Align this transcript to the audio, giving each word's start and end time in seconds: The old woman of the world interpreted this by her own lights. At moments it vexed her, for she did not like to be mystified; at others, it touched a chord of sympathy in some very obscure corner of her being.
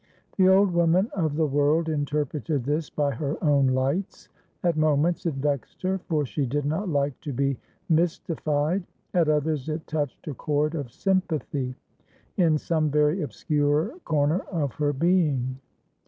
The 0.35 0.47
old 0.49 0.71
woman 0.71 1.11
of 1.13 1.35
the 1.35 1.45
world 1.45 1.87
interpreted 1.87 2.63
this 2.63 2.89
by 2.89 3.11
her 3.11 3.37
own 3.43 3.67
lights. 3.67 4.29
At 4.63 4.75
moments 4.75 5.27
it 5.27 5.35
vexed 5.35 5.83
her, 5.83 5.99
for 5.99 6.25
she 6.25 6.47
did 6.47 6.65
not 6.65 6.89
like 6.89 7.21
to 7.21 7.31
be 7.31 7.59
mystified; 7.87 8.83
at 9.13 9.29
others, 9.29 9.69
it 9.69 9.85
touched 9.85 10.27
a 10.27 10.33
chord 10.33 10.73
of 10.73 10.91
sympathy 10.91 11.75
in 12.35 12.57
some 12.57 12.89
very 12.89 13.21
obscure 13.21 13.99
corner 14.03 14.39
of 14.51 14.73
her 14.73 14.91
being. 14.91 15.59